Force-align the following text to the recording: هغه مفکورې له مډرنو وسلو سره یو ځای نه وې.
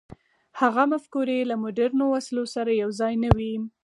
هغه 0.59 0.83
مفکورې 0.93 1.39
له 1.49 1.55
مډرنو 1.63 2.05
وسلو 2.13 2.43
سره 2.55 2.71
یو 2.81 2.89
ځای 2.99 3.13
نه 3.23 3.29
وې. 3.37 3.53